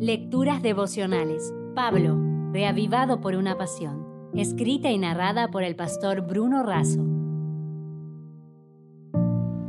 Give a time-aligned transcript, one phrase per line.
[0.00, 1.52] Lecturas devocionales.
[1.74, 2.16] Pablo,
[2.52, 4.30] reavivado por una pasión.
[4.32, 7.04] Escrita y narrada por el pastor Bruno Razo.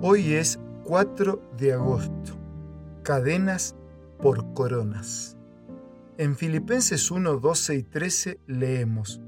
[0.04, 2.34] Hoy es 4 de agosto.
[3.02, 3.76] Cadenas
[4.22, 5.36] por coronas.
[6.20, 9.22] En Filipenses 1, 12 y 13 leemos,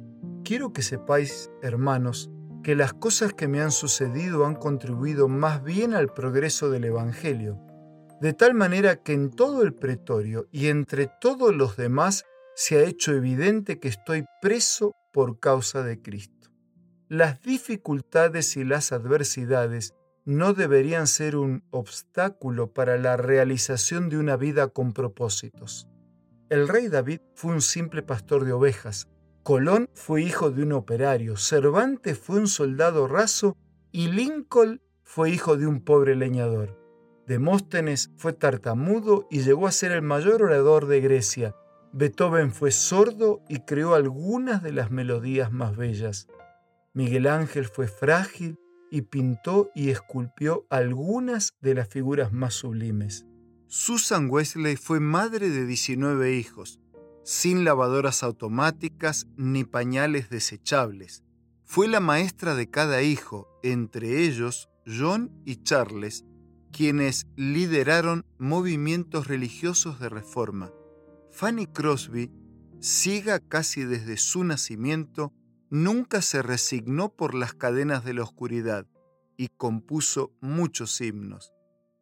[0.44, 2.30] Quiero que sepáis, hermanos,
[2.62, 7.60] que las cosas que me han sucedido han contribuido más bien al progreso del Evangelio,
[8.22, 12.84] de tal manera que en todo el pretorio y entre todos los demás se ha
[12.84, 16.50] hecho evidente que estoy preso por causa de Cristo.
[17.10, 24.38] Las dificultades y las adversidades no deberían ser un obstáculo para la realización de una
[24.38, 25.88] vida con propósitos.
[26.50, 29.08] El rey David fue un simple pastor de ovejas,
[29.42, 33.58] Colón fue hijo de un operario, Cervantes fue un soldado raso
[33.92, 36.81] y Lincoln fue hijo de un pobre leñador.
[37.32, 41.56] Demóstenes fue tartamudo y llegó a ser el mayor orador de Grecia.
[41.94, 46.28] Beethoven fue sordo y creó algunas de las melodías más bellas.
[46.94, 48.60] Miguel Ángel fue frágil
[48.92, 53.26] y pintó y esculpió algunas de las figuras más sublimes.
[53.68, 56.82] Susan Wesley fue madre de 19 hijos
[57.24, 61.24] sin lavadoras automáticas ni pañales desechables.
[61.64, 66.26] Fue la maestra de cada hijo, entre ellos John y Charles,
[66.72, 70.72] quienes lideraron movimientos religiosos de reforma.
[71.32, 72.32] Fanny Crosby,
[72.80, 75.34] ciega casi desde su nacimiento,
[75.70, 78.88] nunca se resignó por las cadenas de la oscuridad
[79.38, 81.54] y compuso muchos himnos.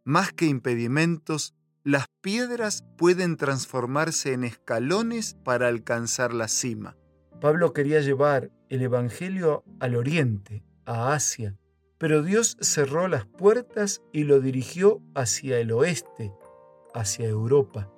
[0.03, 6.98] Más que impedimentos, las piedras pueden transformarse en escalones para alcanzar la cima.
[7.39, 11.59] Pablo quería llevar el Evangelio al oriente, a Asia,
[12.00, 16.33] pero Dios cerró las puertas y lo dirigió hacia el oeste,
[16.94, 17.92] hacia Europa.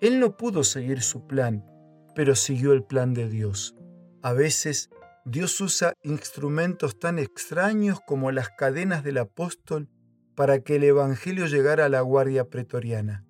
[0.00, 1.66] Él no pudo seguir su plan,
[2.14, 3.74] pero siguió el plan de Dios.
[4.22, 4.90] A veces
[5.24, 9.88] Dios usa instrumentos tan extraños como las cadenas del apóstol
[10.36, 13.24] para que el Evangelio llegara a la guardia pretoriana.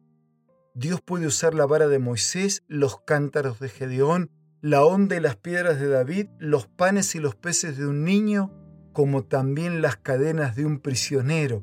[0.75, 4.31] Dios puede usar la vara de Moisés, los cántaros de Gedeón,
[4.61, 8.53] la onda y las piedras de David, los panes y los peces de un niño,
[8.99, 11.63] como también las cadenas de un prisionero,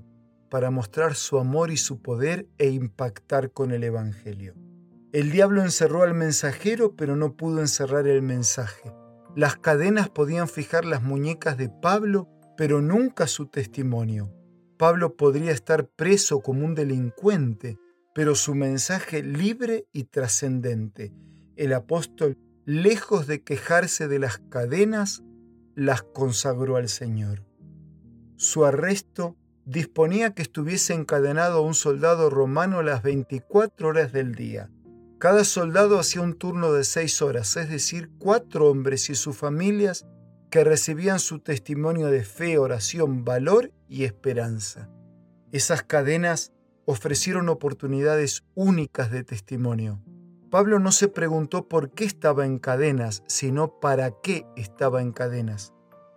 [0.49, 4.53] para mostrar su amor y su poder e impactar con el Evangelio.
[5.11, 8.93] El diablo encerró al mensajero, pero no pudo encerrar el mensaje.
[9.35, 14.31] Las cadenas podían fijar las muñecas de Pablo, pero nunca su testimonio.
[14.77, 17.77] Pablo podría estar preso como un delincuente,
[18.13, 21.11] pero su mensaje libre y trascendente.
[21.57, 25.21] El apóstol, lejos de quejarse de las cadenas,
[25.75, 27.43] las consagró al Señor.
[28.37, 34.69] Su arresto disponía que estuviese encadenado un soldado romano las 24 horas del día.
[35.19, 40.05] Cada soldado hacía un turno de seis horas, es decir, cuatro hombres y sus familias
[40.49, 44.89] que recibían su testimonio de fe, oración, valor y esperanza.
[45.51, 46.51] Esas cadenas
[46.85, 50.01] ofrecieron oportunidades únicas de testimonio.
[50.55, 55.73] Pablo no se preguntó por qué estaba en cadenas, sino para qué estaba en cadenas.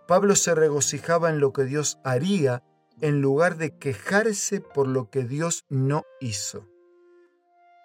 [0.07, 2.63] Pablo se regocijaba en lo que Dios haría
[3.01, 6.69] en lugar de quejarse por lo que Dios no hizo.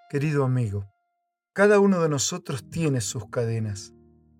[0.08, 0.86] Querido amigo,
[1.54, 3.92] cada uno de nosotros tiene sus cadenas.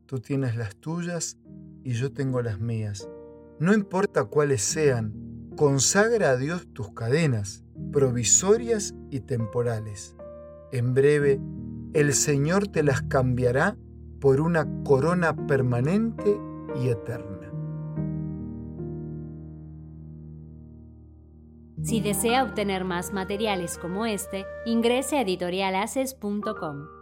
[0.07, 1.37] Tú tienes las tuyas
[1.83, 3.09] y yo tengo las mías.
[3.59, 10.15] No importa cuáles sean, consagra a Dios tus cadenas provisorias y temporales.
[10.71, 11.41] En breve,
[11.95, 13.77] el Señor te las cambiará
[14.21, 16.39] por una corona permanente
[16.83, 17.31] y eterna.
[21.83, 26.94] Si desea obtener más materiales como este, ingrese a editorialaces.com.